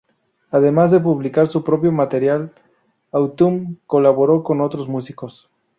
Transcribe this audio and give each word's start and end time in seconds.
Además 0.49 0.89
de 0.89 0.99
publicar 0.99 1.47
su 1.47 1.63
propio 1.63 1.91
material, 1.91 2.51
Autumn 3.11 3.79
colaboró 3.85 4.41
con 4.43 4.59
otros 4.59 4.87
músicos. 4.89 5.47